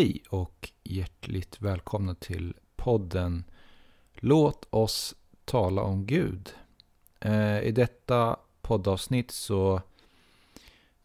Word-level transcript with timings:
Hej 0.00 0.22
och 0.28 0.70
hjärtligt 0.84 1.60
välkomna 1.60 2.14
till 2.14 2.54
podden 2.76 3.44
Låt 4.14 4.66
oss 4.70 5.14
tala 5.44 5.82
om 5.82 6.06
Gud. 6.06 6.54
Eh, 7.20 7.60
I 7.60 7.72
detta 7.72 8.36
poddavsnitt 8.60 9.30
så 9.30 9.82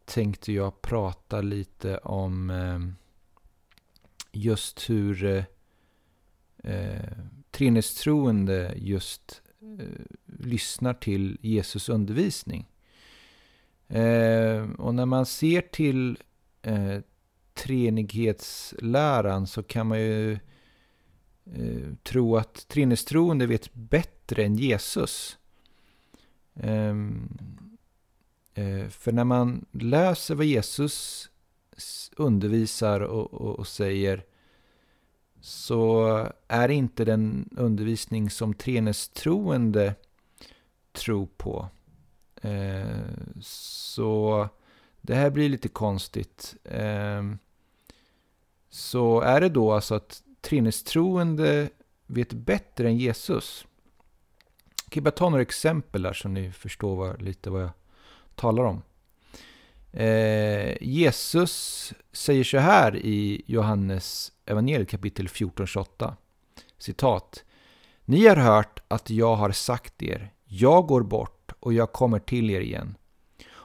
tänkte 0.05 0.53
jag 0.53 0.81
prata 0.81 1.41
lite 1.41 1.97
om 1.97 2.49
eh, 2.49 2.79
just 4.31 4.89
hur 4.89 5.25
eh, 5.25 5.43
eh 6.73 7.17
trenistroende 7.51 8.73
just 8.77 9.41
lyssnar 10.25 10.93
till 10.93 11.37
Jesus 11.41 11.89
undervisning. 11.89 12.65
och 14.77 14.95
när 14.95 15.05
man 15.05 15.25
ser 15.25 15.61
till 15.61 16.17
treenighetsläran 17.55 19.47
så 19.47 19.63
kan 19.63 19.87
man 19.87 19.99
ju 19.99 20.31
eh, 21.53 21.93
tro 22.03 22.37
att 22.37 22.67
treenighetstroende 22.67 23.45
vet 23.45 23.73
bättre 23.73 24.43
än 24.43 24.55
Jesus. 24.55 25.37
Um, 26.53 27.37
för 28.89 29.11
när 29.11 29.23
man 29.23 29.65
läser 29.71 30.35
vad 30.35 30.45
Jesus 30.45 31.29
undervisar 32.15 32.99
och, 32.99 33.33
och, 33.33 33.59
och, 33.59 33.67
säger 33.67 34.23
så 35.41 36.07
är 36.47 36.69
inte 36.69 37.05
den 37.05 37.49
undervisning 37.57 38.29
som 38.29 38.53
treenighetstroende 38.53 39.95
tror 40.91 41.27
på. 41.37 41.69
Eh, 42.41 42.85
så 43.41 44.49
det 45.05 45.15
här 45.15 45.29
blir 45.29 45.49
lite 45.49 45.67
konstigt. 45.67 46.55
Ehm, 46.63 47.37
så 48.69 49.21
är 49.21 49.41
det 49.41 49.49
då 49.49 49.71
alltså 49.71 49.95
att 49.95 50.23
trinnestroende 50.41 51.69
vet 52.07 52.33
bättre 52.33 52.87
än 52.87 52.97
Jesus? 52.97 53.65
Jag 54.83 54.91
kan 54.91 55.03
bara 55.03 55.11
ta 55.11 55.29
några 55.29 55.41
exempel 55.41 56.01
där 56.01 56.13
så 56.13 56.27
ni 56.27 56.51
förstår 56.51 56.95
vad, 56.95 57.21
lite 57.21 57.49
vad 57.49 57.61
jag 57.61 57.71
talar 58.35 58.63
om. 58.63 58.81
Eh, 59.91 60.83
Jesus 60.83 61.93
säger 62.11 62.43
så 62.43 62.57
här 62.57 62.95
i 62.95 63.41
Johannes 63.45 64.31
evangeliet 64.45 64.89
kapitel 64.89 65.27
14-28. 65.27 66.13
Citat. 66.77 67.43
Ni 68.05 68.27
har 68.27 68.35
hört 68.35 68.79
att 68.87 69.09
jag 69.09 69.35
har 69.35 69.51
sagt 69.51 70.03
er, 70.03 70.33
jag 70.45 70.87
går 70.87 71.01
bort 71.01 71.51
och 71.59 71.73
jag 71.73 71.93
kommer 71.93 72.19
till 72.19 72.49
er 72.49 72.61
igen. 72.61 72.95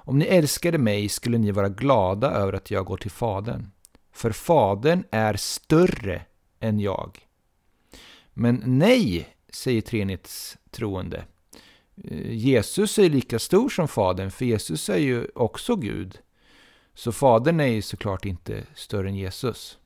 Om 0.05 0.19
ni 0.19 0.25
älskade 0.25 0.79
mig 0.79 1.09
skulle 1.09 1.39
ni 1.39 1.51
vara 1.51 1.69
glada 1.69 2.31
över 2.31 2.53
att 2.53 2.71
jag 2.71 2.85
går 2.85 2.97
till 2.97 3.11
Fadern 3.11 3.71
för 4.13 4.33
Fadern 4.33 5.05
är 5.11 5.37
större 5.37 6.23
än 6.61 6.81
jag. 6.81 7.19
Men 8.35 8.63
nej, 8.67 9.29
säger 9.49 9.81
treenighetstroende. 9.81 11.25
troende. 11.95 12.17
Eh, 12.17 12.33
Jesus 12.33 12.99
är 12.99 13.11
lika 13.11 13.39
stor 13.39 13.69
som 13.69 13.89
Fadern, 13.89 14.31
för 14.31 14.45
Jesus 14.45 14.89
är 14.89 14.99
ju 14.99 15.27
också 15.35 15.77
Gud. 15.77 16.19
Så 16.95 17.13
Fadern 17.13 17.61
är 17.61 17.67
ju 17.67 17.83
såklart 17.83 18.25
inte 18.25 18.67
större 18.75 19.09
än 19.09 19.17
Jesus. 19.17 19.79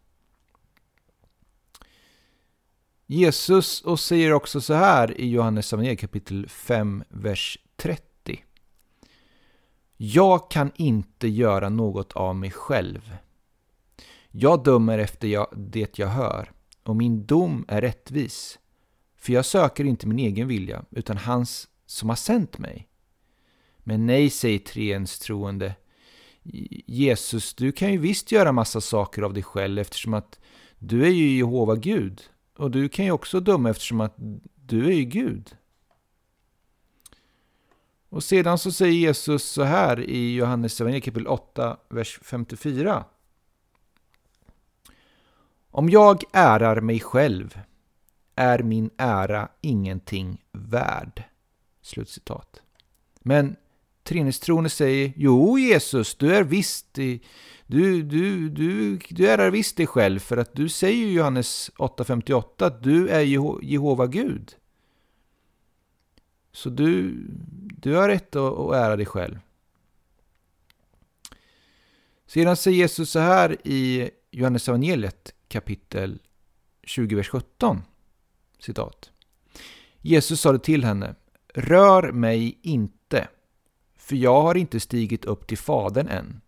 Jesus 3.06 3.80
och 3.80 4.00
säger 4.00 4.32
också 4.32 4.60
så 4.60 4.74
här 4.74 5.20
i 5.20 5.28
Johannes 5.28 5.72
evangeliet 5.72 6.00
kapitel 6.00 6.48
5, 6.48 7.04
vers 7.08 7.58
30. 7.76 8.13
Jag 9.96 10.50
kan 10.50 10.72
inte 10.76 11.28
göra 11.28 11.68
något 11.68 12.12
av 12.12 12.36
mig 12.36 12.50
själv. 12.50 13.16
Jag 14.30 14.64
dömer 14.64 14.98
efter 14.98 15.28
jag, 15.28 15.46
det 15.56 15.98
jag 15.98 16.08
hör, 16.08 16.52
och 16.82 16.96
min 16.96 17.26
dom 17.26 17.64
är 17.68 17.80
rättvis. 17.80 18.58
För 19.16 19.32
jag 19.32 19.44
söker 19.44 19.84
inte 19.84 20.06
min 20.06 20.18
egen 20.18 20.48
vilja, 20.48 20.84
utan 20.90 21.16
hans 21.16 21.68
som 21.86 22.08
har 22.08 22.16
sänt 22.16 22.58
mig. 22.58 22.88
Men 23.78 24.06
nej, 24.06 24.30
säger 24.30 24.58
treens 24.58 25.18
troende. 25.18 25.74
Jesus, 26.86 27.54
du 27.54 27.72
kan 27.72 27.92
ju 27.92 27.98
visst 27.98 28.32
göra 28.32 28.52
massa 28.52 28.80
saker 28.80 29.22
av 29.22 29.34
dig 29.34 29.42
själv 29.42 29.78
eftersom 29.78 30.14
att 30.14 30.40
du 30.78 31.04
är 31.04 31.10
ju 31.10 31.36
Jehova 31.36 31.76
Gud. 31.76 32.22
Och 32.56 32.70
du 32.70 32.88
kan 32.88 33.04
ju 33.04 33.10
också 33.10 33.40
döma 33.40 33.70
eftersom 33.70 34.00
att 34.00 34.14
du 34.54 34.86
är 34.86 34.92
ju 34.92 35.04
Gud. 35.04 35.56
Och 38.14 38.24
sedan 38.24 38.58
så 38.58 38.72
säger 38.72 38.92
Jesus 38.92 39.44
så 39.44 39.62
här 39.62 40.00
i 40.00 40.34
Johannes 40.34 40.80
evangeliet 40.80 41.04
kapitel 41.04 41.26
8, 41.26 41.76
vers 41.88 42.18
54. 42.22 43.04
Om 45.70 45.88
jag 45.90 46.22
ärar 46.32 46.80
mig 46.80 47.00
själv 47.00 47.58
är 48.36 48.58
min 48.58 48.90
ära 48.96 49.48
ingenting 49.60 50.42
värd. 50.52 51.22
Slutcitat. 51.82 52.62
Men 53.20 53.56
treenighetstroende 54.02 54.70
säger 54.70 55.12
Jo 55.16 55.58
Jesus, 55.58 56.14
du 56.14 56.36
är 56.36 56.42
visst 56.42 56.94
du, 56.94 57.18
du, 57.66 58.02
du, 58.48 58.98
du 59.08 59.28
ärar 59.28 59.50
visst 59.50 59.76
dig 59.76 59.86
själv 59.86 60.18
för 60.18 60.36
att 60.36 60.54
du 60.54 60.68
säger 60.68 61.06
i 61.06 61.12
Johannes 61.12 61.70
8.58 61.76 62.66
att 62.66 62.82
du 62.82 63.08
är 63.08 63.20
Jehova 63.62 64.06
Gud. 64.06 64.54
Så 66.54 66.70
du, 66.70 67.14
du 67.78 67.94
har 67.94 68.08
rätt 68.08 68.36
att, 68.36 68.58
att 68.58 68.74
ära 68.74 68.96
dig 68.96 69.06
själv. 69.06 69.38
Sedan 72.26 72.56
säger 72.56 72.78
Jesus 72.78 73.10
så 73.10 73.18
här 73.18 73.56
i 73.64 74.10
Johannes 74.30 74.68
evangeliet 74.68 75.34
kapitel 75.48 76.18
20, 76.82 77.14
vers 77.16 77.28
17. 77.28 77.82
Citat. 78.58 79.10
Jesus 80.00 80.40
sade 80.40 80.58
till 80.58 80.84
henne, 80.84 81.14
Rör 81.54 82.12
mig 82.12 82.58
inte, 82.62 83.28
för 83.98 84.16
jag 84.16 84.42
har 84.42 84.54
inte 84.54 84.80
stigit 84.80 85.24
upp 85.24 85.46
till 85.46 85.58
Fadern 85.58 86.08
än. 86.08 86.40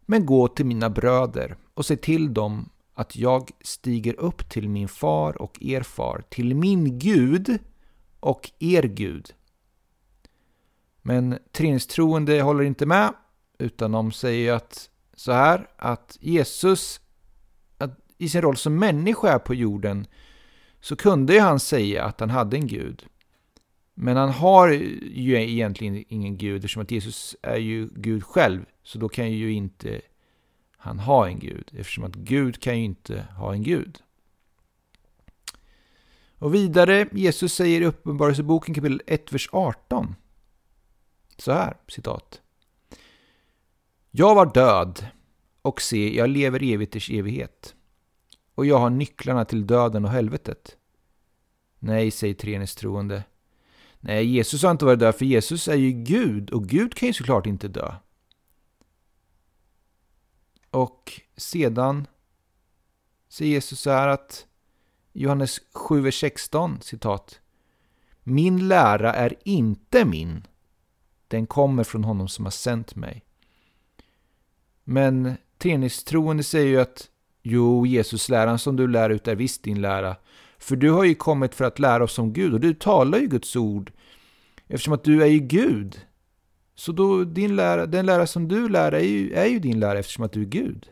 Men 0.00 0.26
gå 0.26 0.48
till 0.48 0.66
mina 0.66 0.90
bröder 0.90 1.56
och 1.74 1.86
se 1.86 1.96
till 1.96 2.34
dem 2.34 2.68
att 2.94 3.16
jag 3.16 3.50
stiger 3.60 4.20
upp 4.20 4.50
till 4.50 4.68
min 4.68 4.88
far 4.88 5.42
och 5.42 5.62
er 5.62 5.82
far, 5.82 6.22
till 6.28 6.54
min 6.54 6.98
Gud 6.98 7.58
och 8.20 8.50
er 8.58 8.82
Gud. 8.82 9.34
Men 11.02 11.38
treningstroende 11.52 12.42
håller 12.42 12.64
inte 12.64 12.86
med, 12.86 13.12
utan 13.58 13.92
de 13.92 14.12
säger 14.12 14.52
att 14.52 14.90
så 15.14 15.32
här 15.32 15.68
att 15.76 16.18
Jesus 16.20 17.00
i 18.18 18.28
sin 18.28 18.42
roll 18.42 18.56
som 18.56 18.78
människa 18.78 19.38
på 19.38 19.54
jorden 19.54 20.06
så 20.80 20.96
kunde 20.96 21.34
ju 21.34 21.40
han 21.40 21.60
säga 21.60 22.04
att 22.04 22.20
han 22.20 22.30
hade 22.30 22.56
en 22.56 22.66
gud. 22.66 23.06
Men 23.94 24.16
han 24.16 24.28
har 24.28 24.68
ju 24.68 25.42
egentligen 25.42 26.04
ingen 26.08 26.36
gud 26.36 26.56
eftersom 26.56 26.82
att 26.82 26.90
Jesus 26.90 27.36
är 27.42 27.56
ju 27.56 27.88
Gud 27.94 28.24
själv. 28.24 28.64
Så 28.82 28.98
då 28.98 29.08
kan 29.08 29.32
ju 29.32 29.52
inte 29.52 30.00
han 30.76 30.98
ha 30.98 31.28
en 31.28 31.38
gud 31.38 31.70
eftersom 31.78 32.04
att 32.04 32.14
Gud 32.14 32.62
kan 32.62 32.78
ju 32.78 32.84
inte 32.84 33.24
ha 33.36 33.52
en 33.52 33.62
gud. 33.62 33.98
Och 36.38 36.54
vidare, 36.54 37.08
Jesus 37.12 37.54
säger 37.54 37.80
i 37.80 37.84
Uppenbarelseboken 37.84 38.74
kapitel 38.74 39.02
1, 39.06 39.32
vers 39.32 39.48
18. 39.52 40.14
Så 41.36 41.52
här, 41.52 41.76
citat. 41.88 42.42
Jag 44.10 44.34
var 44.34 44.54
död 44.54 45.06
och 45.62 45.80
se, 45.80 46.16
jag 46.16 46.30
lever 46.30 46.62
evigt 46.62 47.10
i 47.10 47.18
evighet 47.18 47.74
och 48.54 48.66
jag 48.66 48.78
har 48.78 48.90
nycklarna 48.90 49.44
till 49.44 49.66
döden 49.66 50.04
och 50.04 50.10
helvetet. 50.10 50.76
Nej, 51.78 52.10
säger 52.10 52.34
treenighetstroende. 52.34 53.24
Nej, 54.00 54.26
Jesus 54.26 54.62
har 54.62 54.70
inte 54.70 54.84
varit 54.84 54.98
död, 54.98 55.14
för 55.14 55.24
Jesus 55.24 55.68
är 55.68 55.74
ju 55.74 55.92
Gud 55.92 56.50
och 56.50 56.68
Gud 56.68 56.94
kan 56.94 57.06
ju 57.06 57.12
såklart 57.12 57.46
inte 57.46 57.68
dö. 57.68 57.94
Och 60.70 61.20
sedan 61.36 62.06
säger 63.28 63.50
Jesus 63.50 63.80
så 63.80 63.90
här 63.90 64.08
att 64.08 64.47
Johannes 65.20 65.60
7.16 65.72 66.80
citat. 66.80 67.40
Min 68.22 68.68
lära 68.68 69.14
är 69.14 69.34
inte 69.44 70.04
min. 70.04 70.46
Den 71.28 71.46
kommer 71.46 71.84
från 71.84 72.04
honom 72.04 72.28
som 72.28 72.46
har 72.46 72.50
sänt 72.50 72.94
mig. 72.94 73.24
Men 74.84 75.36
treenighetstroende 75.58 76.42
säger 76.42 76.66
ju 76.66 76.80
att 76.80 77.08
Jo, 77.42 77.86
Jesusläran 77.86 78.58
som 78.58 78.76
du 78.76 78.88
lär 78.88 79.10
ut 79.10 79.28
är 79.28 79.36
visst 79.36 79.62
din 79.62 79.80
lära. 79.80 80.16
För 80.58 80.76
du 80.76 80.90
har 80.90 81.04
ju 81.04 81.14
kommit 81.14 81.54
för 81.54 81.64
att 81.64 81.78
lära 81.78 82.04
oss 82.04 82.18
om 82.18 82.32
Gud 82.32 82.54
och 82.54 82.60
du 82.60 82.74
talar 82.74 83.18
ju 83.18 83.26
Guds 83.26 83.56
ord 83.56 83.92
eftersom 84.66 84.94
att 84.94 85.04
du 85.04 85.22
är 85.22 85.26
ju 85.26 85.38
Gud. 85.38 86.00
Så 86.74 86.92
då, 86.92 87.24
din 87.24 87.56
lära, 87.56 87.86
den 87.86 88.06
lära 88.06 88.26
som 88.26 88.48
du 88.48 88.68
lär 88.68 88.92
är 88.92 89.04
ju, 89.04 89.32
är 89.32 89.46
ju 89.46 89.58
din 89.58 89.80
lära 89.80 89.98
eftersom 89.98 90.24
att 90.24 90.32
du 90.32 90.40
är 90.40 90.46
Gud. 90.46 90.88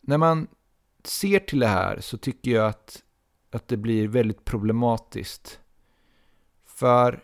När 0.00 0.18
man 0.18 0.48
ser 1.06 1.38
till 1.38 1.58
det 1.58 1.66
här 1.66 2.00
så 2.00 2.18
tycker 2.18 2.50
jag 2.50 2.68
att, 2.68 3.02
att 3.50 3.68
det 3.68 3.76
blir 3.76 4.08
väldigt 4.08 4.44
problematiskt. 4.44 5.60
För 6.66 7.22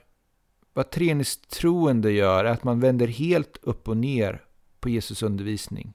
vad 0.73 0.90
treenighetstroende 0.90 2.12
gör 2.12 2.44
är 2.44 2.52
att 2.52 2.64
man 2.64 2.81
vänder 2.81 3.06
helt 3.06 3.56
upp 3.62 3.88
och 3.88 3.96
ner 3.96 4.44
på 4.81 4.88
Jesus 4.88 5.23
undervisning 5.23 5.93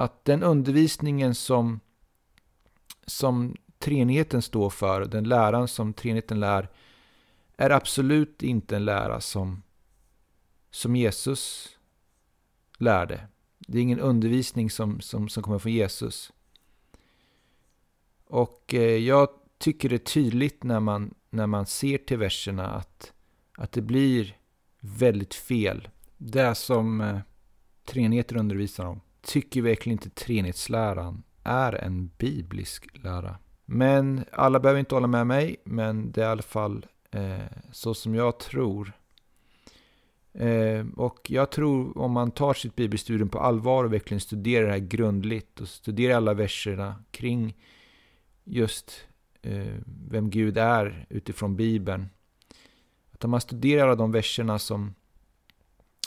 att 0.00 0.24
den 0.24 0.42
undervisningen 0.42 1.34
som, 1.34 1.80
som 3.06 3.56
treenigheten 3.78 4.42
står 4.42 4.70
för, 4.70 5.04
den 5.04 5.24
läran 5.24 5.68
som 5.68 5.92
treenigheten 5.92 6.40
lär, 6.40 6.68
är 7.56 7.70
absolut 7.70 8.42
inte 8.42 8.76
en 8.76 8.84
lära 8.84 9.20
som, 9.20 9.62
som 10.70 10.96
Jesus 10.96 11.68
lärde. 12.78 13.26
Det 13.68 13.78
är 13.78 13.82
ingen 13.82 14.00
undervisning 14.00 14.70
som, 14.70 15.00
som, 15.00 15.28
som 15.28 15.42
kommer 15.42 15.58
från 15.58 15.72
Jesus. 15.72 16.32
Och 18.24 18.74
eh, 18.74 18.96
jag 18.96 19.28
tycker 19.58 19.88
det 19.88 19.96
är 19.96 19.98
tydligt 19.98 20.62
när 20.62 20.80
man, 20.80 21.14
när 21.30 21.46
man 21.46 21.66
ser 21.66 21.98
till 21.98 22.18
verserna 22.18 22.66
att, 22.66 23.12
att 23.56 23.72
det 23.72 23.82
blir 23.82 24.36
väldigt 24.80 25.34
fel. 25.34 25.88
Det 26.16 26.54
som 26.54 27.00
eh, 27.00 27.18
undervisar 28.36 28.84
om 28.84 29.00
tycker 29.22 29.62
verkligen 29.62 29.98
inte 29.98 30.10
treenighetsläran 30.10 31.22
är 31.42 31.72
en 31.72 32.10
biblisk 32.18 32.98
lära. 33.04 33.38
Men 33.64 34.24
alla 34.32 34.60
behöver 34.60 34.80
inte 34.80 34.94
hålla 34.94 35.06
med 35.06 35.26
mig, 35.26 35.56
men 35.64 36.12
det 36.12 36.20
är 36.20 36.26
i 36.26 36.30
alla 36.30 36.42
fall 36.42 36.86
eh, 37.10 37.38
så 37.72 37.94
som 37.94 38.14
jag 38.14 38.38
tror. 38.38 38.92
Eh, 40.40 40.86
och 40.96 41.30
jag 41.30 41.50
tror 41.50 41.98
om 41.98 42.12
man 42.12 42.30
tar 42.30 42.54
sitt 42.54 42.76
bibelstudium 42.76 43.28
på 43.28 43.38
allvar 43.38 43.84
och 43.84 43.92
verkligen 43.92 44.20
studerar 44.20 44.66
det 44.66 44.72
här 44.72 44.78
grundligt 44.78 45.60
och 45.60 45.68
studerar 45.68 46.16
alla 46.16 46.34
verserna 46.34 47.04
kring 47.10 47.56
just 48.44 49.04
eh, 49.42 49.74
vem 50.10 50.30
Gud 50.30 50.58
är 50.58 51.06
utifrån 51.08 51.56
Bibeln. 51.56 52.08
Att 53.12 53.24
om 53.24 53.30
man 53.30 53.40
studerar 53.40 53.82
alla 53.82 53.94
de 53.94 54.12
verserna 54.12 54.58
som, 54.58 54.94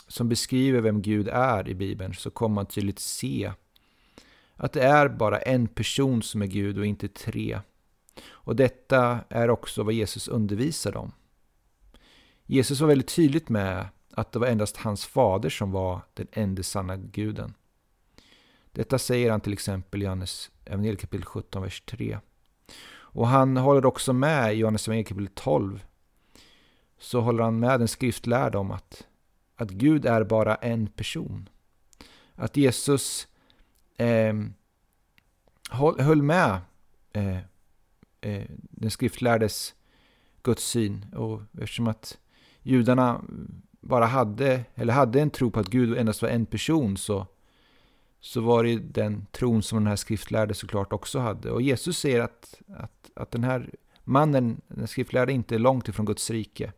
som 0.08 0.28
beskriver 0.28 0.80
vem 0.80 1.02
Gud 1.02 1.28
är 1.28 1.68
i 1.68 1.74
Bibeln 1.74 2.14
så 2.14 2.30
kommer 2.30 2.54
man 2.54 2.66
tydligt 2.66 2.98
se 2.98 3.52
att 4.56 4.72
det 4.72 4.82
är 4.82 5.08
bara 5.08 5.38
en 5.38 5.66
person 5.66 6.22
som 6.22 6.42
är 6.42 6.46
Gud 6.46 6.78
och 6.78 6.86
inte 6.86 7.08
tre. 7.08 7.60
Och 8.28 8.56
detta 8.56 9.20
är 9.28 9.50
också 9.50 9.82
vad 9.82 9.94
Jesus 9.94 10.28
undervisade 10.28 10.98
om. 10.98 11.12
Jesus 12.46 12.80
var 12.80 12.88
väldigt 12.88 13.14
tydligt 13.14 13.48
med 13.48 13.88
att 14.16 14.32
det 14.32 14.38
var 14.38 14.46
endast 14.46 14.76
hans 14.76 15.06
fader 15.06 15.50
som 15.50 15.70
var 15.70 16.00
den 16.14 16.26
enda 16.32 16.62
sanna 16.62 16.96
guden. 16.96 17.54
Detta 18.72 18.98
säger 18.98 19.30
han 19.30 19.40
till 19.40 19.52
exempel 19.52 20.02
i 20.02 20.04
Johannes 20.04 20.50
evangeliet 20.64 21.00
kapitel 21.00 21.24
17, 21.24 21.62
vers 21.62 21.80
3. 21.80 22.18
Och 22.90 23.28
han 23.28 23.56
håller 23.56 23.86
också 23.86 24.12
med 24.12 24.54
i 24.54 24.56
Johannes 24.56 24.88
evangeliet 24.88 25.08
kapitel 25.08 25.34
12. 25.34 25.84
Så 26.98 27.20
håller 27.20 27.44
han 27.44 27.58
med 27.58 27.80
den 27.80 27.88
skriftlärde 27.88 28.58
om 28.58 28.70
att, 28.70 29.06
att 29.56 29.70
Gud 29.70 30.06
är 30.06 30.24
bara 30.24 30.54
en 30.54 30.86
person. 30.86 31.48
Att 32.34 32.56
Jesus 32.56 33.28
eh, 33.96 34.34
höll 35.98 36.22
med 36.22 36.60
eh, 37.12 37.38
eh, 38.20 38.44
den 38.58 38.90
skriftlärdes 38.90 39.74
Guds 40.42 40.64
syn. 40.64 41.06
Och 41.16 41.42
eftersom 41.52 41.86
att 41.88 42.18
judarna 42.62 43.24
bara 43.84 44.06
hade, 44.06 44.64
eller 44.74 44.92
hade 44.92 45.20
en 45.20 45.30
tro 45.30 45.50
på 45.50 45.60
att 45.60 45.68
Gud 45.68 45.98
endast 45.98 46.22
var 46.22 46.28
en 46.28 46.46
person 46.46 46.96
så, 46.96 47.26
så 48.20 48.40
var 48.40 48.64
det 48.64 48.78
den 48.78 49.26
tron 49.32 49.62
som 49.62 49.78
den 49.78 49.86
här 49.86 49.96
skriftlärde 49.96 50.54
såklart 50.54 50.92
också 50.92 51.18
hade. 51.18 51.50
Och 51.50 51.62
Jesus 51.62 51.98
säger 51.98 52.20
att, 52.20 52.60
att, 52.76 53.10
att 53.14 53.30
den 53.30 53.44
här 53.44 53.70
mannen, 54.04 54.60
den 54.68 54.88
skriftlärde, 54.88 55.32
inte 55.32 55.54
är 55.54 55.58
långt 55.58 55.88
ifrån 55.88 56.06
Guds 56.06 56.30
rike. 56.30 56.72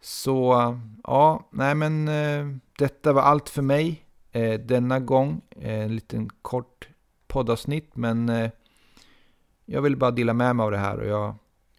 Så 0.00 0.52
ja, 1.04 1.48
nej 1.50 1.74
men 1.74 2.08
eh, 2.08 2.46
detta 2.78 3.12
var 3.12 3.22
allt 3.22 3.48
för 3.48 3.62
mig 3.62 4.04
eh, 4.32 4.60
denna 4.60 5.00
gång. 5.00 5.40
Eh, 5.50 5.80
en 5.80 5.94
liten 5.94 6.28
kort 6.42 6.88
poddavsnitt 7.26 7.96
men 7.96 8.28
eh, 8.28 8.50
jag 9.64 9.82
vill 9.82 9.96
bara 9.96 10.10
dela 10.10 10.32
med 10.32 10.56
mig 10.56 10.64
av 10.64 10.70
det 10.70 10.78
här 10.78 10.98
och 10.98 11.06
jag 11.06 11.34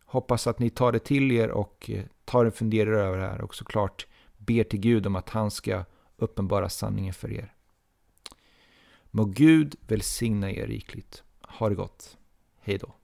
hoppas 0.05 0.47
att 0.47 0.59
ni 0.59 0.69
tar 0.69 0.91
det 0.91 0.99
till 0.99 1.31
er 1.31 1.51
och 1.51 1.89
eh, 1.93 2.03
tar 2.27 2.45
en 2.45 2.51
funderare 2.51 3.01
över 3.01 3.18
det 3.18 3.27
här 3.27 3.41
och 3.41 3.56
såklart 3.56 4.07
ber 4.38 4.63
till 4.63 4.79
Gud 4.79 5.07
om 5.07 5.15
att 5.15 5.29
han 5.29 5.51
ska 5.51 5.85
uppenbara 6.18 6.69
sanningen 6.69 7.13
för 7.13 7.31
er. 7.31 7.53
Må 9.12 9.25
Gud 9.25 9.75
välsigna 9.88 10.51
er 10.51 10.68
rikligt. 10.68 11.24
Ha 11.41 11.69
det 11.69 11.75
gott. 11.75 12.18
Hej 12.59 12.77
då. 12.77 12.95